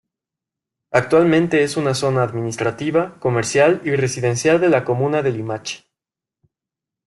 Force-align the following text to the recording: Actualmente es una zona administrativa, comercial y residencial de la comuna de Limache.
Actualmente 0.89 1.61
es 1.61 1.77
una 1.77 1.93
zona 1.93 2.23
administrativa, 2.23 3.19
comercial 3.19 3.81
y 3.85 3.91
residencial 3.95 4.59
de 4.59 4.69
la 4.69 4.83
comuna 4.83 5.21
de 5.21 5.31
Limache. 5.31 5.83